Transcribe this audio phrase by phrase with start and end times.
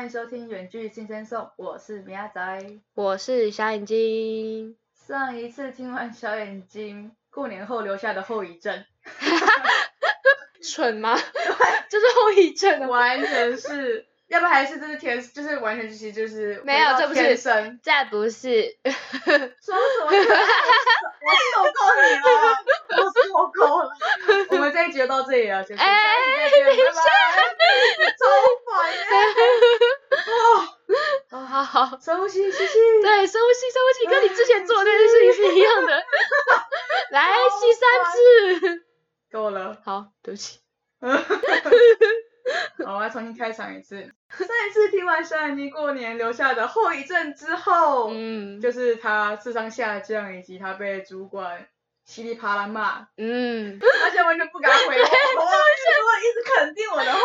[0.00, 2.40] 欢迎收听《远距新生颂》，我是米亚仔。
[2.94, 4.74] 我是小眼睛。
[5.06, 8.82] 上一次听完小眼睛过年后留下的后遗症，
[10.64, 11.14] 蠢吗？
[11.90, 12.88] 这是后遗症啊！
[12.88, 17.78] 完全是，要不还是这是天，就是完全其实就是没有这不是天生。
[17.82, 20.06] 这不是，说什么？
[21.22, 22.24] 我受够你了，
[22.96, 23.90] 我受够了。
[24.48, 25.82] 我们这一集就到这里了，结束。
[25.82, 27.00] 哎下一集再见，拜拜。
[28.20, 28.24] 超
[28.66, 29.00] 烦耶！
[31.30, 31.34] 哦，
[31.80, 32.74] 好好，深呼吸，吸气。
[33.02, 36.04] 对，深呼吸，深呼吸，跟你之前做的那件事情是一样的。
[37.10, 37.88] 来，吸三
[38.68, 38.84] 次。
[39.32, 39.78] 够了。
[39.82, 40.60] 好，对不起。
[42.84, 43.96] 好，我要重新开场一次。
[44.28, 51.66] 上一次听完小眼睛过年留下的后遗症之后，嗯，就是他智商下降，以及他被主管
[52.12, 54.90] 噼里啪啦骂，嗯，而且完全不敢回我，
[55.38, 57.20] 我完全都会一直肯定我的话。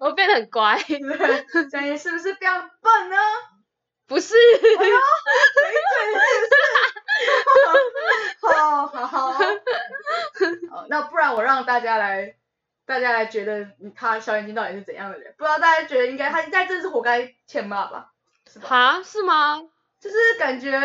[0.00, 0.82] 我变得很乖。
[0.88, 3.16] 对，小眼是不是非常笨呢？
[4.06, 6.48] 不是，哎呦，没准是
[8.40, 8.56] 不是？
[8.56, 9.38] 好好
[10.88, 12.36] 那不然我让大家来，
[12.86, 15.34] 大家来觉得他小眼睛到底是怎样的人？
[15.36, 18.12] 不知道大家觉得应该他应该真是活该欠骂吧？
[18.50, 18.66] 是吧？
[18.66, 19.60] 哈，是吗？
[20.00, 20.80] 就是感觉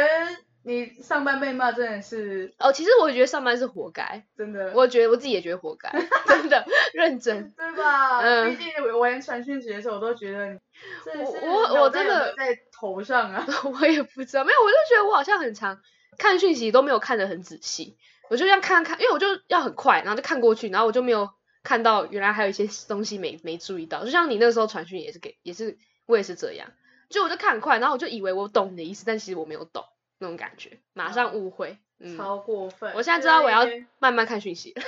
[0.66, 5.90] 你上班被骂真的是哦，其实我觉得上班是活该，真的，我觉得我自己也觉得活该，
[6.28, 7.54] 真的认真。
[7.58, 8.20] 对吧？
[8.22, 8.56] 嗯。
[8.56, 10.60] 毕竟我连传讯息的时候，我都觉得你
[11.04, 13.46] 真的是我我真的在头上啊。
[13.80, 15.82] 我也不知道，没有，我就觉得我好像很常
[16.18, 17.98] 看讯息都没有看得很仔细，
[18.30, 21.30] 我就这样看看，因为我就要很快，然后就看过去，然后我就没有
[21.62, 26.72] 看到原来还有一些东西没没注意到，就像你那时候传讯也是给，也是我也是这样，
[27.10, 29.84] 就我就看很快，然后我就以为我懂你的意思，但其实我没有懂
[30.24, 32.92] 那种感觉，马上误会，嗯，超过分！
[32.96, 33.68] 我现在知道我要
[34.00, 34.82] 慢慢看讯息了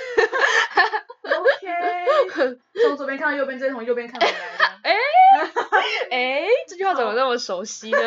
[1.22, 4.72] ，OK，从左边看到右边，再从右边看回来这样。
[6.10, 7.98] 诶，这句话怎么那么熟悉呢？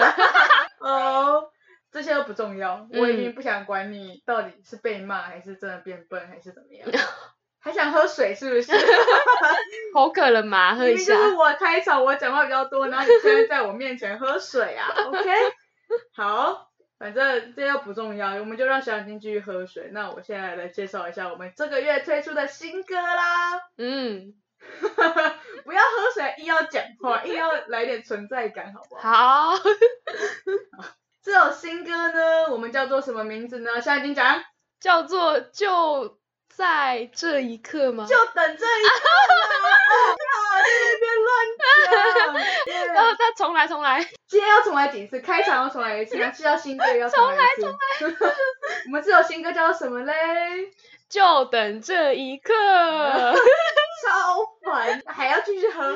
[0.80, 1.52] 哦，
[1.92, 6.88] 这些都不重要，嗯我已经不想管你到底是被骂还是真的变笨还是怎么样，
[7.62, 8.72] 还想喝水是不是？
[9.94, 11.22] 好渴了嘛，喝一下就。
[11.30, 15.30] 是我开场，我讲话比较多，然后你现在在我面前喝水啊？OK，
[16.16, 16.69] 好，
[17.00, 19.90] 反正这又不重要，我们就让小眼睛继续喝水。
[19.94, 23.54] 那我现在来介绍一下我们这个月推出的新歌啦。
[23.78, 24.34] 嗯，
[25.64, 29.56] 不要喝水，硬要讲话，硬要来点存在感，好不好？
[29.56, 29.64] 好，
[31.24, 33.80] 这首新歌呢，我们叫做什么名字呢？
[33.80, 34.44] 小眼睛讲，
[34.82, 36.19] 叫做就
[36.60, 38.06] 在这一刻吗？
[38.06, 39.00] 就等这一刻
[39.30, 39.72] 啦！
[39.92, 42.94] 哦，靠，在那边乱讲。
[42.96, 44.04] 然后再重来，重来。
[44.28, 45.22] 今天要重来几次？
[45.22, 47.62] 开场要重来一次，然后介绍新歌也要重来一次。
[47.62, 48.36] 重来，重来。
[48.88, 50.14] 我们这首新歌叫做什么嘞？
[51.08, 52.54] 就等这一刻。
[54.04, 55.96] 超烦，还要继续喝，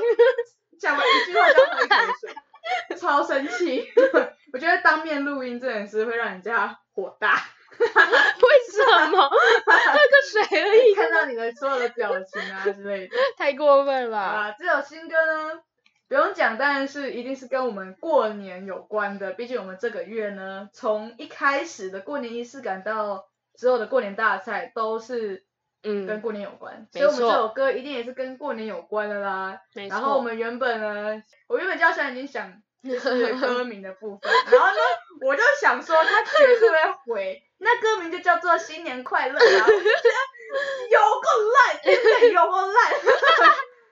[0.80, 3.92] 讲完一句话就要喝一口水，超生气。
[4.54, 7.50] 我觉得当面录音这件事会让人家火大，
[7.80, 8.53] 为
[8.84, 9.18] 什么？
[9.30, 13.16] 喝个水而已，看到你的所有的表情啊之类的。
[13.38, 14.20] 太过分了吧？
[14.20, 15.62] 啊，这首新歌呢，
[16.08, 19.32] 不用讲，当然是一定是跟我们过年有关的。
[19.32, 25.46] 毕竟我们这个月呢，从一开始的过年仪式感到之后的过年大赛，都是
[25.84, 26.88] 嗯跟嗯，过年有关。
[26.92, 29.60] 所以我们这首歌一定也是跟过年有关的啦。
[29.74, 30.24] 没然后我错。
[30.24, 34.80] 们原本呢，我原本叫小眼睛想就是歌名的部分， 然后呢，
[35.26, 36.78] 我就想说他绝对会
[37.14, 42.92] 回，那歌名就叫做新年快乐啊，有够烂，真的有够烂，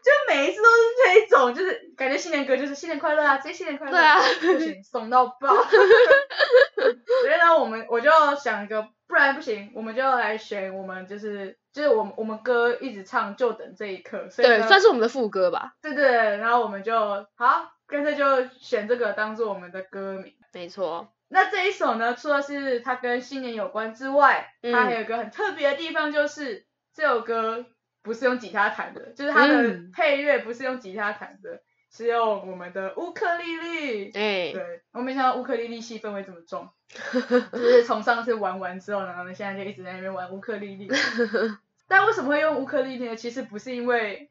[0.03, 5.55] 就每一次都是这一种，就是感觉新年歌就是新年快乐啊，直接新年快乐，对啊不行，怂到爆。
[5.63, 15.73] 所以呢，我们我就想一个，不然不行，我们就来选我们就是就是我们我们歌一直唱就等这一刻，所以对，算是我们的副歌吧。
[15.81, 16.93] 对对，然后我们就
[17.35, 20.33] 好，干脆就选这个当做我们的歌名。
[20.53, 21.07] 没错。
[21.31, 27.65] 那这一首呢，除了是它跟新年有关之外，嗯它还有一个很特别的地方，就是这首歌
[28.03, 31.61] 不是用吉他弹的，就是它的嗯配乐不是用吉他弹的，
[31.91, 34.05] 是用我们的乌克丽丽。
[34.11, 36.69] 哎，对，我没想到乌克丽丽戏氛围这么重，
[37.53, 40.89] 就是从上次玩完之后，然后呢，现在就一直在那边玩乌克丽丽。
[41.87, 43.15] 但为什么会用乌克丽丽呢？
[43.15, 44.29] 其实不是因为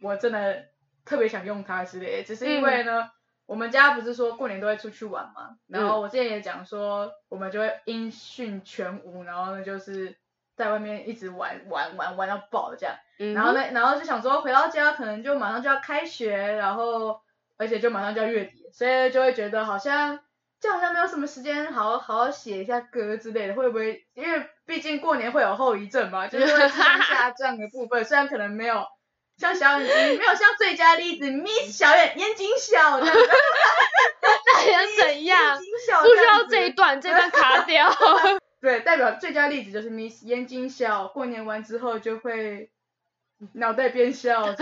[0.00, 0.66] 我真的
[1.04, 3.10] 特别想用它之类的，只是因为呢，
[3.48, 10.18] 我们家不是说过年都会出去玩嘛，然后我之前也讲说，我们就会音讯全无，然后呢就是
[10.54, 12.94] 在外面一直玩玩玩玩到爆这样。
[13.18, 17.22] 嗯然后呢，然后就想说回到家可能就马上就要开学，然后
[17.56, 20.20] 而且就马上就要月底，所以就会觉得好像
[20.60, 24.06] 就好像没有什么时间好好写一下歌之类的，会不会？
[24.12, 28.84] 因为毕竟过年会有后遗症嘛，就是会 智商下降的部分，虽然可能没有
[29.38, 33.20] 像小眼睛，没有像最佳例子 Miss 小眼眼睛小这样子，
[34.22, 35.54] 那想怎样？
[35.54, 37.88] 眼睛小不需要这一段，这段卡掉。
[38.60, 42.70] 对，代表最佳例子就是 Miss 眼睛小，过年完之后就会
[43.52, 44.42] 脑袋变小。
[44.50, 44.56] 喂，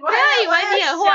[0.00, 1.08] 不要以为你也会。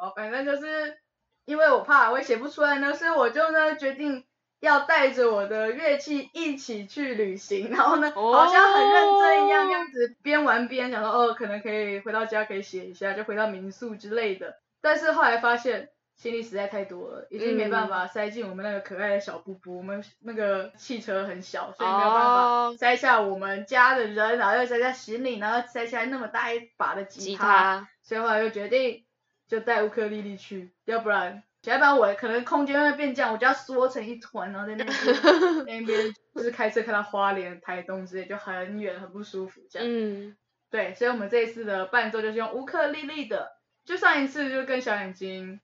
[0.00, 0.98] 好，反正就是
[1.44, 4.24] 因为我怕我写不出来呢，所以我就呢决定
[4.60, 14.56] 要带着我的乐器一起去旅行， 然后呢，哦好像很认真一样，这样子边玩边想说，哦，可能可以回到家可以写一下，就回到民宿之类的。
[14.80, 15.90] 但是后来发现。
[16.20, 19.76] 行李实在太多了，已经没办法塞进我们那个可爱的小布布。
[19.76, 27.44] 我们那个汽车很小，所以没有办法哦塞下我们家的人，然后又塞下行李，然后塞下那么大一把的吉吉他。
[27.46, 29.04] 他，所以后来就决定
[29.46, 34.96] 就带乌克丽丽去，要不然，要不然我可能空间会变这样，我就要缩成一团，然后在那边
[35.66, 39.88] 那边就是开车开到花莲、台东之类，就很远，很不舒服这样。
[39.88, 40.36] 嗯，
[40.70, 43.50] 对，所以我们这一次的伴奏就是用乌克丽丽的，
[43.84, 45.60] 就上一次就跟小眼睛。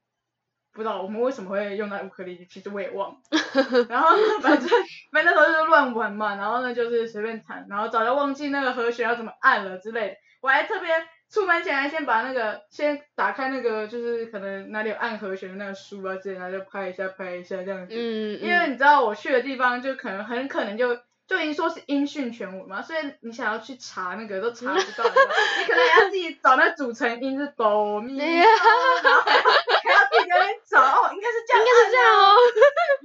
[0.73, 3.17] 不知道我们为什么会用到乌克丽丽，其实我也忘了。
[3.89, 4.09] 然后，
[4.43, 4.69] 反正
[5.13, 10.17] 反正那时候就是乱玩嘛，然后呢就是随便弹，然后早就忘记那个和弦要怎么按了之类的。
[10.41, 10.91] 我还特别
[11.35, 17.93] 出门前还先把那个先打开那个就是可能哪里有按和弦的那个书啊之类的，然后就拍一下拍一下这样子。
[17.93, 20.97] 嗯，因为你知道我去的地方就可能很可能就
[21.27, 32.37] 就已经说是音讯全无嘛，所以你想要去查那个都查不到，你 可能还要自己找那组成音是哆咪 然后还要自己在那边找哦，应该是这样，应该是这样哦。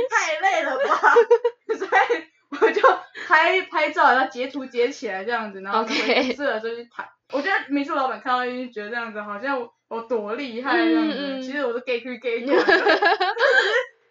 [0.09, 1.15] 太累了吧，
[1.77, 2.25] 所以
[2.61, 2.81] 我 就
[3.27, 7.09] 拍拍照，然后截图截起来这样子，然后 OK 回宿舍的时候去拍。
[7.33, 12.65] 我觉得民宿老板看到一定觉得这样子好像我我多厉害这样子，嗯嗯其实我是 gay 去 gay 过的，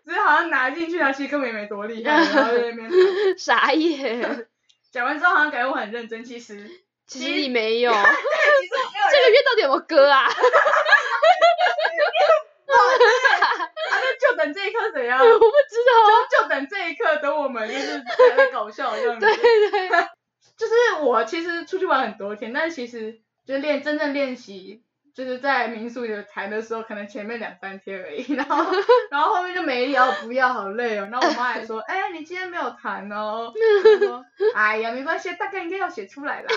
[0.05, 4.47] 只是好像拿进去，然后其实根本也没多厉害， 然后在那边弹傻眼，
[4.91, 6.67] 讲完之后好像感觉我很认真，其实
[7.05, 7.91] 其实你没有。
[7.91, 10.23] 其实我没有这个月到底有没有歌啊？
[10.23, 10.29] 啊，
[13.91, 15.19] 那就等这一刻怎样？
[15.19, 15.91] 我不知道。
[17.21, 18.03] 等我们就是
[18.35, 19.25] 在搞笑这样子。
[19.25, 19.35] 对
[19.71, 19.89] 对，
[20.57, 20.73] 就是
[21.03, 24.83] 我其实出去玩很多天，但是其实就练真正练习，
[25.15, 28.65] 就是在民宿有弹的时候，可能前面两三天而已， 然后
[29.09, 31.07] 然后后面就没聊，不要好累哦。
[31.11, 33.51] 然后我妈还说，哎、你今天没有弹哦。
[33.51, 34.25] 我说，
[34.55, 36.47] 哎呀，没关系，大概应该要写出来啦。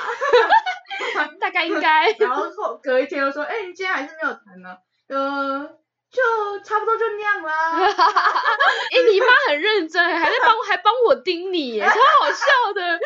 [1.41, 2.11] 大概应该。
[2.19, 4.77] 然后后隔一天又说，哎、你今天还是没有弹呢、
[5.09, 5.77] 呃，
[6.15, 7.81] 就差不多就那样啦。
[7.83, 12.81] 哎，你妈很认真，还在帮还帮我盯你耶，超好笑的。
[12.99, 13.01] 他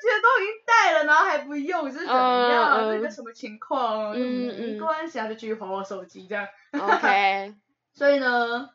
[0.00, 2.78] 觉得都已经带了，然后还不用，这是怎么样？
[2.78, 4.12] 嗯嗯这个什么情况？
[4.14, 6.46] 嗯没嗯关系啊，就继续划我手机这样。
[6.72, 7.54] OK，
[7.92, 8.70] 所以呢，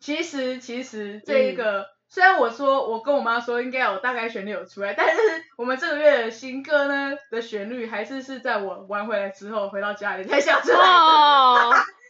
[0.00, 5.20] 其实其实这嗯一个，虽然我说我跟我妈说应该有大概旋律有出来，但是
[5.58, 10.78] 我们这个月的新歌呢的旋律还是是在我玩回来之后回到家里才想出来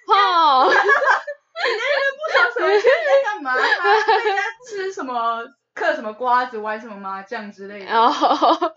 [0.06, 0.14] 的。
[0.14, 0.72] 哦哦，不
[2.30, 3.54] 知道什么现在在干嘛？
[3.56, 5.44] 他在家吃什么？
[5.74, 8.12] 嗑什么瓜子，玩什么麻 将之类的，哦，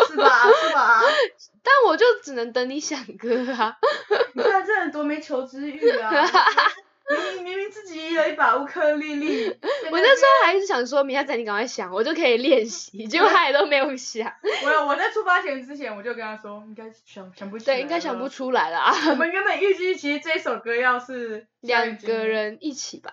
[0.10, 0.44] 是吧？
[0.52, 1.02] 是吧？
[1.64, 3.78] 但我就只能等你想歌啊。
[4.34, 6.10] 你看这人多没求知欲啊！
[7.10, 9.60] 明明明明自己有一把乌克丽丽，
[10.48, 14.32] 我那时候还是想说，明天仔你赶快想，我就可以练习，结果他也都没有想。
[14.64, 18.28] 我有我在出发前之前我就跟他说，应该想想不起来对，应该想不。
[18.30, 18.94] 出来了啊。
[19.10, 23.12] 我们原本预计其实这首歌要是 两个人一起吧，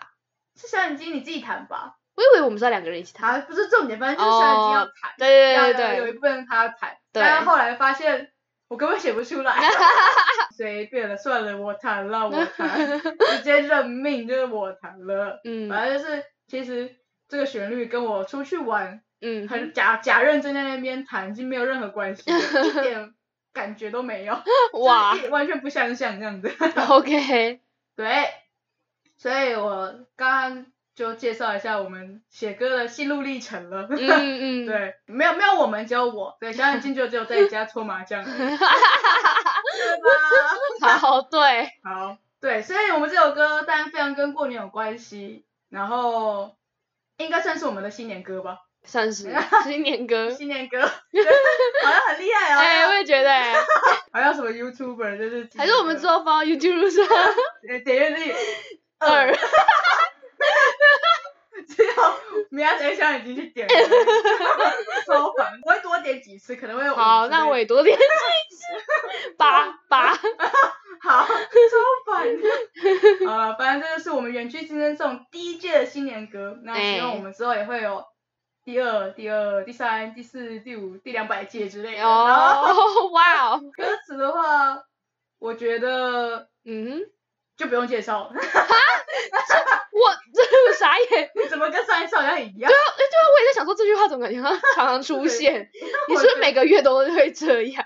[0.61, 3.41] 是小眼睛你自己弹吧，我以为我们是要两个人一起弹。
[3.41, 8.33] 他不是重点，反正就是小眼睛要弹，对对对对对，有一部分他要弹，但是后来发现
[8.69, 9.57] 我根本写不出来，
[10.57, 15.41] 随便了，算了，我弹了，我弹，直接认命，就是我弹了。
[15.45, 16.97] 嗯反正就是其实
[17.35, 23.13] 这个旋律跟我出去玩嗯，很假假认真在那边弹，已经没有任何关系，一 点
[23.53, 24.41] 感觉都没有，
[24.85, 26.55] 哇完全不相像这样子。
[26.89, 27.61] OK，
[27.97, 28.29] 对，
[29.17, 33.89] 所以我刚刚就介绍一下我们写歌的心路历程了。
[33.91, 36.37] 嗯嗯，对，没有没有我们，只有我。
[36.39, 38.57] 对，小眼睛就只有在家搓麻将对
[40.81, 40.97] 吧？
[40.99, 46.55] 好，对，好，对，所以我们这首歌当然非常跟过年有关系，然后
[47.19, 49.33] 应该算是我们的新年歌吧，算是
[49.65, 50.31] 新年歌。
[50.35, 50.81] 新年歌，
[51.85, 52.59] 好像很厉害哦。
[52.59, 53.55] 哎，我也觉得哎，
[54.13, 57.07] 好像什么 YouTuber 就是，还是我们之后放到 YouTube 上
[57.69, 58.35] 呃点阅率。
[58.99, 59.33] 二，
[61.69, 61.93] 只有
[62.51, 63.69] 米娅姐小眼睛去点，
[65.07, 65.59] 超烦。
[65.63, 68.03] 我会多点几次，可能会有好，那我也多点几
[68.57, 68.65] 次，
[69.37, 70.15] 八八，
[71.03, 71.33] 好，超
[72.07, 72.41] 烦。
[72.41, 72.49] 的。
[73.29, 76.59] 好了，反正这就是我们园区新生颂第一届的新年歌。
[76.63, 78.05] 那希望我们之后也会有
[78.65, 82.05] 第二、第二、第三、第四、第五、第两百届之类的。
[82.05, 84.83] 哦， 哇哦，歌词的话，
[85.39, 87.01] 我觉得嗯，
[87.57, 88.41] 就不用介绍了，我
[90.35, 91.31] 这个傻眼。
[91.41, 92.71] 你怎么跟上一次好像一样？
[92.71, 94.41] 哎，对啊，我也在想说这句话怎么感觉
[94.75, 95.69] 常常出现？
[96.09, 97.85] 你是不是每个月都会这样？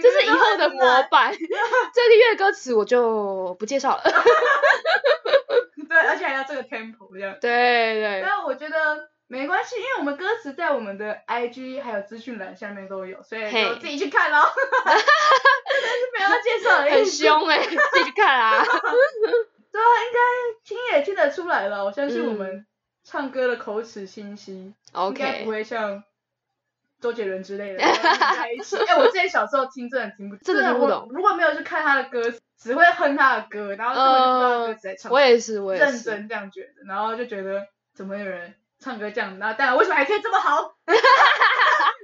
[0.00, 1.32] 这是以后的模板。
[1.32, 4.02] 这个月歌词我就不介绍了。
[5.88, 7.36] 对，而且还要这个 tempo 这样。
[7.40, 14.42] 对对，但我觉得没关系，因为我们歌词在我们的 IG 还有资讯栏下面都有，所以自己去看喽。
[14.84, 17.06] 真的是没有要介绍的很。
[17.06, 18.62] 凶哎，自己去看啊。
[19.72, 20.20] 对啊，应该
[20.62, 21.82] 听也听得出来了。
[21.82, 22.66] 我相信我嗯们
[23.04, 26.04] 唱歌的口齿清晰，应该不会像
[27.00, 28.76] 周杰伦之类的然后连在一起。
[28.84, 35.10] 哎、我之前小时候听真的听不， 真的听不懂我如果没有去看他的歌词，只会哼他的歌，然后根本就不知道他歌词在唱。
[35.10, 35.84] 我也是，我也是。
[35.86, 40.74] 认真这样觉得，然后就觉得怎么有人唱歌这样，然后但为什么还可以这么好？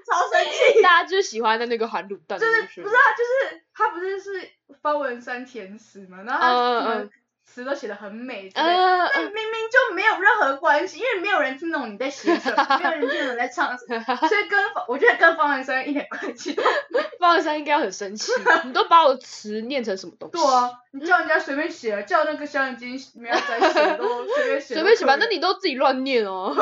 [0.08, 0.80] 超生气！
[0.82, 7.11] 大家就是喜欢的那个韩卤蛋，就是是不是啊，就是他不是是方文山填词嘛，然后嗯
[7.48, 17.08] 词都写的很美但明明就没有任何关系，因为没有人听懂你在写什么， 没有人听懂你在唱什么，所以跟我觉得跟方文山一点关系都没有。
[17.18, 18.30] 方文山应该要很生气，
[18.64, 20.38] 你都把我的词念成什么东西？
[20.38, 26.54] 对啊，你叫人家随便写，叫那个小眼睛没有在 写都随便写，随便写吧，那你都自己乱念哦。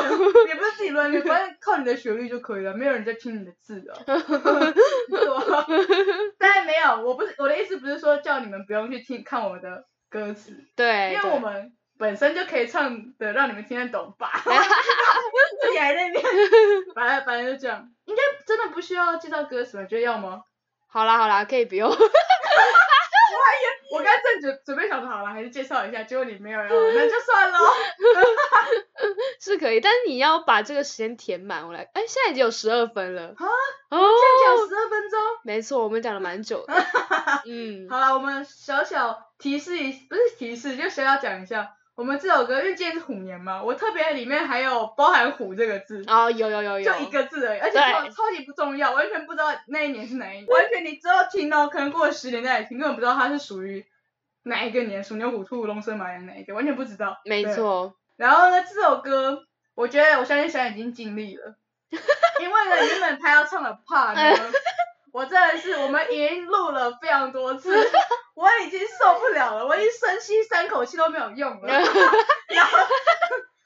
[0.47, 4.01] 也不是自己乱念，反正靠你的旋律就可以了，没有人在听你的字啊。
[4.05, 5.65] 对啊，
[6.39, 14.31] 当然没有，我不是我的意思，不是说叫你们不用去听看我的歌词，对，因为我们本身就可以唱的让你们听得懂吧。
[15.61, 16.23] 自己还在那边，
[16.95, 19.83] 反正反正就这样，应该真的不需要介绍歌词吧？
[19.83, 20.41] 你觉得要吗？
[20.87, 21.89] 好啦好啦，可以不用。
[23.33, 27.59] 我还也，我刚才正准准备想说好了，还是介绍一下，结果你没有要，那就算了。
[29.39, 31.67] 是可以，但是你要把这个时间填满。
[31.67, 33.33] 我来，哎，现在已经有十二分了。
[33.37, 33.45] 啊
[33.89, 35.19] 哦，现在讲十二分钟。
[35.43, 36.73] 没错，我们讲了蛮久的。
[37.45, 53.83] 嗯，好了，我们小小提示一，不是提示，就小小讲一下，我们这首歌，因为今天是虎年嘛，我特别里面还有包含“虎”这个字，哦，有有有有，就一个字而已，而且对超超级不重要，完全不知道那一年是哪一年，完全你之后听到，可能过了十年再来听，根本不知道它是属于
[54.43, 57.19] 哪一个年，鼠牛虎兔龙蛇马羊哪一个，完全不知道。
[57.25, 57.55] 没对。
[57.55, 57.95] 错。
[58.15, 61.55] 然后呢，这首歌，我觉得我相信小眼已经尽力了，
[61.89, 64.19] 因为呢，原本他要唱的怕呢，
[65.17, 67.75] 我真的是我们已经录了非常多次，
[68.35, 71.67] 我已经受不了了，我已经深吸三口气都没有用了。
[71.73, 71.83] 然
[72.63, 72.77] 后，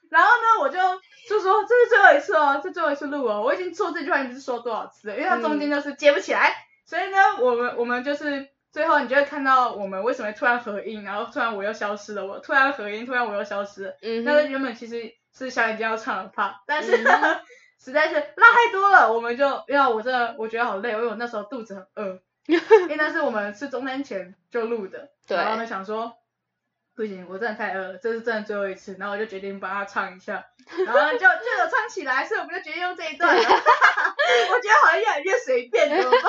[0.10, 0.80] 然后呢，我就
[1.28, 6.56] 就说这是最后一次哦，这最后一次录哦，我已经说这句话已经是说多少次了，因为它中间就是接不起来，
[6.86, 8.48] 所以呢，我们我们就是。
[8.72, 17.12] 最后你就会看到我们为什么会突然合音，然后突然我又消失了，我突然合音，突然我又消失了，嗯那个，原本其实是小眼睛要唱的 part，但是嗯呢，
[17.84, 25.36] 实在是拉太多了，我们就因为我真的我觉得好累，因为我那时候肚子很饿， 因为那是我们吃中餐前就录的，对。
[25.38, 26.18] 然后呢想说
[26.94, 30.46] 不行，我真的太饿了，这是真的最后一次，然后我就决定帮他唱一下，
[30.86, 33.36] 然后就 就有唱起来，所以我们就决定用这一段。
[33.36, 36.22] 了， 我觉得好像越来越随便，怎么办？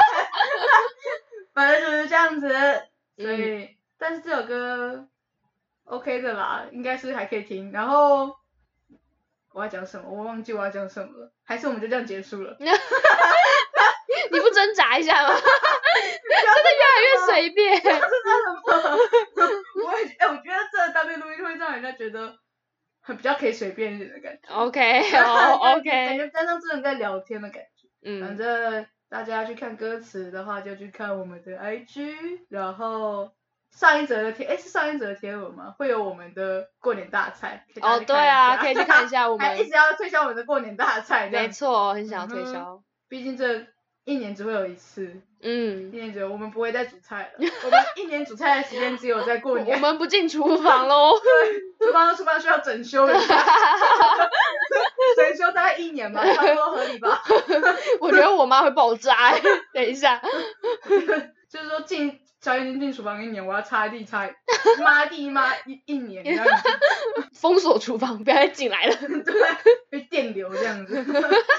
[1.53, 2.49] 反正就是这样子，
[3.19, 5.07] 所以、但是这首歌
[5.85, 7.73] OK 的啦，应该是还可以听。
[7.73, 8.37] 然后
[9.55, 10.09] 我要讲什么？
[10.11, 12.57] 我忘记我要讲什么了，还是我们就这样结束了？
[14.31, 15.35] 你不挣扎一下吗？
[15.35, 15.45] 真
[16.65, 17.83] 的越来越随便。
[17.83, 18.05] 真的很
[19.85, 22.35] 我也我觉得这当面录音会让人家觉得
[23.01, 24.55] 很比较可以随便一点的感觉。
[24.55, 27.89] OK， 哦感，OK，感觉真正真的在聊天的感觉。
[28.21, 33.33] 反嗯，正大家去看歌词的话，就去看我们的 IG，然后
[33.75, 35.75] 上一则的贴，哎是上一则的贴文吗？
[35.79, 37.67] 会有我们的过年大菜。
[37.81, 39.65] 哦，去对啊，可以去看一下我 还一。
[39.65, 42.83] 直要推销我们的过年大菜，没，错，很想要推销。
[43.09, 43.67] 毕竟这
[44.05, 51.13] 一年只会有一次，嗯一，年只有我们不会再煮菜了，我们一年煮菜的时间只有在过年 我年，们不进厨房喽。
[51.81, 53.45] 厨房厨房需要整修一下，
[55.17, 57.23] 整修大概一年吧，差不多合理吧。
[58.01, 59.43] 我觉得我妈会爆炸欸。
[59.73, 60.21] 等一下，
[61.51, 64.29] 就是说进小眼睛进厨房一年，我要擦地擦
[64.81, 66.51] 抹地抹一一年 然后，
[67.33, 68.97] 封锁厨房，不要再进来了。
[68.99, 69.35] 对，
[69.89, 71.01] 被电流这样子。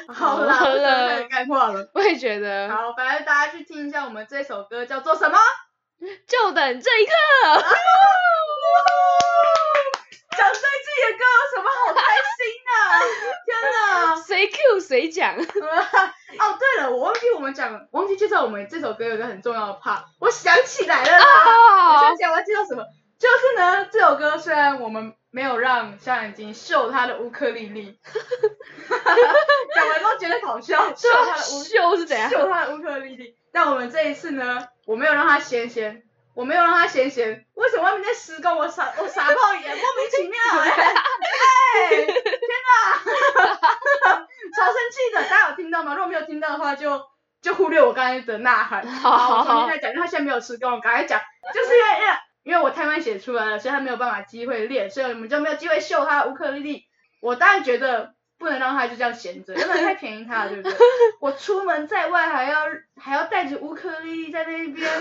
[0.09, 1.89] 好啦，好了干话了。
[1.93, 5.37] 我也觉得，好，反正大家去听一下我们这首歌叫做什么？
[6.27, 7.11] 就等这一刻。
[10.37, 12.01] 讲对自己的歌有什么好开
[12.37, 12.71] 心的？
[13.45, 14.15] 天哪！
[14.15, 15.35] 谁 Q 谁讲。
[15.37, 21.25] 哦，对了，我忘记我们讲，忘记介绍我们这首歌有一个很重要的 part，我想起来了啦。
[21.25, 22.83] 我哦想起来我要介绍什么，
[23.19, 27.99] 就是呢，这首歌虽然我们没有让小眼睛秀他的乌克丽丽。
[29.75, 32.29] 讲完都觉得好笑，秀他的乌秀是怎样？
[32.29, 33.35] 秀他的乌克丽丽。
[33.51, 36.03] 但我们这一次呢，我没有让他闲闲，
[36.35, 37.45] 我没有让他闲闲。
[37.53, 38.57] 为什么外面在施工？
[38.57, 40.69] 我傻我傻爆眼，莫名其妙哎！
[40.73, 42.15] 哎，天
[42.67, 42.99] 哪！
[44.55, 45.93] 超生气的，大家有听到吗？
[45.93, 47.01] 如果没有听到的话，就
[47.41, 48.85] 就忽略我刚才的呐喊。
[48.87, 51.21] 好，我重新再讲，因为他现在没有施工，我赶快讲，
[51.53, 52.13] 就是因为因为
[52.43, 56.83] 因为我太慢写出来了，所以他没有办法机会练，所以我们就没有机会秀他的乌克丽丽。
[57.21, 58.13] 我当然觉得。
[58.39, 60.77] 不能让他就这样闲着，不能太便宜他了，对不对？
[61.21, 62.63] 我出门在外还要
[62.99, 64.91] 还要带着乌克丽丽在那边，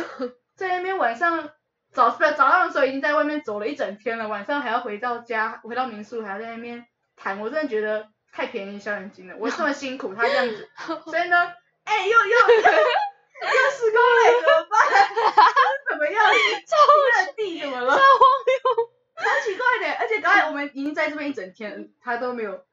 [0.56, 1.50] 在那边晚上
[1.92, 9.34] 早不早上的时候已经在外面走了一整天了，晚上还要回到家，回到民宿还要在那边谈，我真的觉得太便宜小眼睛了。
[9.40, 10.68] 我这么辛苦，他这样子，
[11.04, 11.52] 所以呢，
[11.84, 14.78] 哎，又又又又施工了，怎么办？
[15.90, 16.24] 怎么样？
[16.66, 17.90] 超的地怎么了？
[17.90, 22.64] 超荒谬，超奇怪的，而且刚才我们已经在这边一整天，他都没有。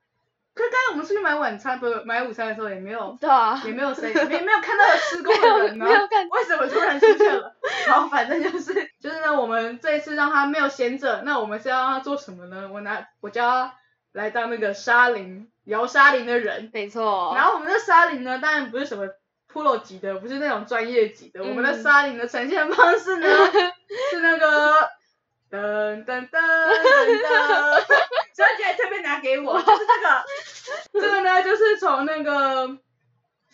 [0.59, 5.85] 可刚才我们出去买晚餐，不是买午餐的时候也没有，对啊，也没有谁，也没有看到有施工的人 呢，
[6.31, 7.55] 为什么突然出现了？
[7.87, 12.69] 然后反正就是就是呢，我们这一次让他没有闲着，那我们是要让他做什么呢？
[12.73, 13.73] 我拿我叫他
[14.11, 17.33] 来当那个沙林摇沙林的人，没错。
[17.35, 19.07] 然后我们的沙林呢，当然不是什么
[19.51, 23.27] pro 级的，不是那种专业级的，我们的沙林的呈现方式呢
[24.11, 24.89] 是那个。
[25.51, 26.39] 噔噔噔噔噔，
[28.35, 28.58] 小姐特别拿给我，
[29.77, 32.67] 就是这个，这个呢就是从那个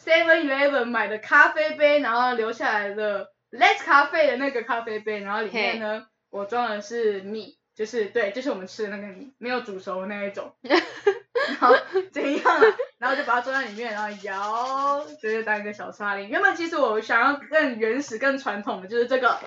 [0.04, 11.76] Seven Eleven 买的咖啡杯，然后留下来的 Let's 咖啡的那个咖啡杯，然后里面呢我装的是米，就是对，就是我们吃的那个米，没有煮熟的那一种， 然后
[12.12, 12.62] 怎样，
[12.98, 16.30] 然后就把它装在里面，然后摇，就是当一个小沙铃。
[16.30, 19.40] 原本其实我想要更原始、更传统的，就是这个。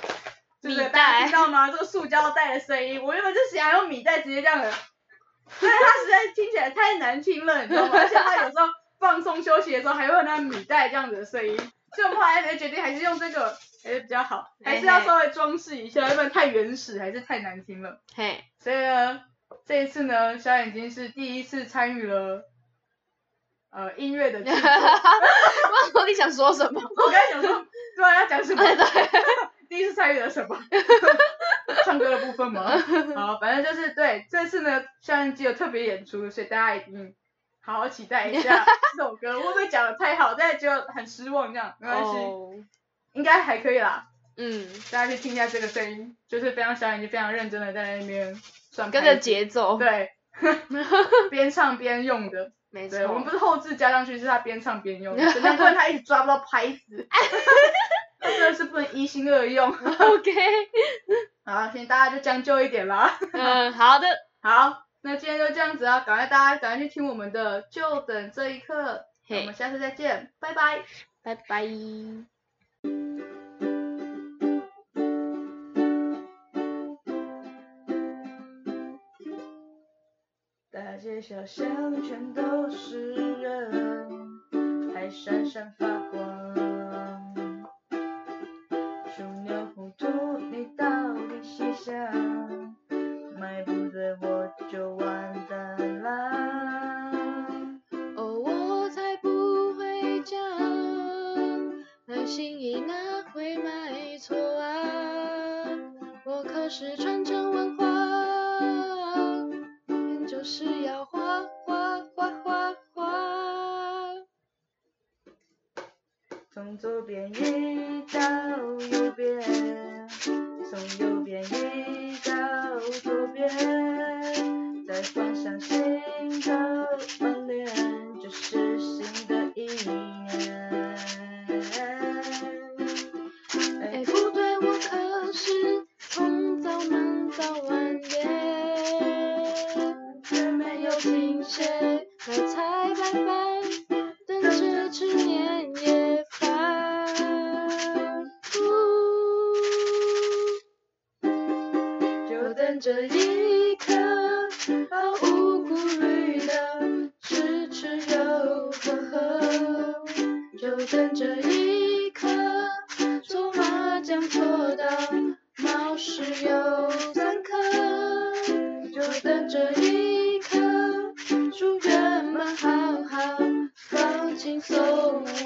[0.60, 1.70] 米袋，知道吗？
[1.70, 4.72] 这个塑胶袋的声音，我原本就想用米袋直接这样的，
[5.60, 7.92] 但 是他实在听起来太难听了，你知道吗？
[7.98, 8.66] 而且他有时候
[8.98, 11.56] 放松休息的时候还会有那米袋这样子的声音，
[11.94, 18.00] 所以我们后来才决定还是用这个还是比较好，还是要稍微装饰一下，要不然太原始还是太难听了。
[18.14, 19.20] 嘿，所以呢，
[19.66, 22.42] 这一次呢，小眼睛是第一次参与了
[23.70, 24.54] 呃音乐的制作。
[24.60, 26.80] 我到底想说什么？
[26.96, 28.62] 我刚才想说，对啊，要讲什么？
[29.68, 30.58] 第一次参与了什么？
[31.88, 32.70] 唱歌的部分吗？
[33.16, 37.14] 好，反正就是对，这次呢，校园机有特别演出，所以大家一定
[37.62, 38.62] 好好期待一下
[38.94, 39.40] 这首歌。
[39.40, 41.74] 会不会讲的太好，大家就很失望这样？
[41.80, 42.10] 没关系，
[43.14, 44.08] 应该还可以啦。
[44.36, 48.34] 嗯，大家去听一下这个声音，就是非常小眼睛，非常认真的在那边
[48.70, 50.10] 算跟着节奏，对，
[51.30, 52.52] 边唱边用的。
[52.70, 57.08] 没错，我们不是后置加上去，是他边唱边用的，难怪他一直抓不到拍子。
[58.20, 59.68] 真的是不能一心二用。
[59.74, 60.32] OK，
[61.44, 63.18] 好，现在大家就将就一点啦。
[63.32, 64.06] 嗯，好的，
[64.42, 69.04] 好，那今天就这样子啊，赶快大家赶快去听我们的，就等这一刻。
[69.30, 70.82] 我们下次再见，拜拜，
[71.22, 71.66] 拜拜。
[80.70, 86.87] 大街小巷全都是人，还闪闪发光。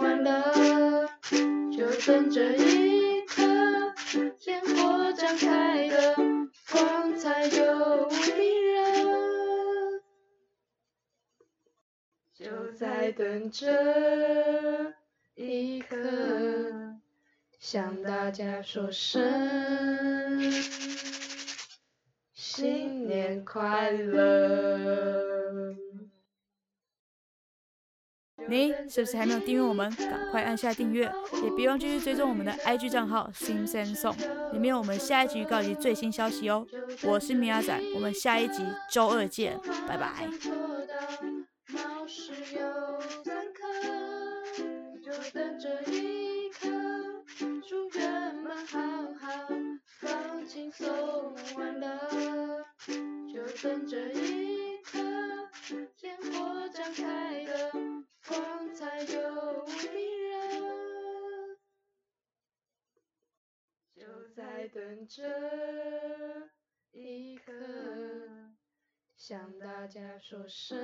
[0.00, 1.08] 完了，
[1.70, 3.42] 就等这一刻，
[4.46, 6.14] 烟火绽开的
[6.70, 8.16] 光彩又迷
[8.72, 10.00] 人。
[12.34, 14.92] 就在等这
[15.34, 15.96] 一刻，
[17.60, 19.22] 向大家说声
[22.34, 25.74] 新年快乐。
[28.48, 29.88] 你是不是还没有订阅我们？
[29.96, 31.10] 赶快按下订阅，
[31.42, 34.16] 也别忘继续追踪我们的 IG 账号 Sim Sam Song，
[34.52, 36.66] 里面有我们下一集预告及最新消息哦。
[37.02, 40.28] 我是米阿仔，我们下一集周二见，拜拜。
[65.14, 65.22] 这
[66.92, 67.52] 一刻。
[69.14, 70.78] 向大家说声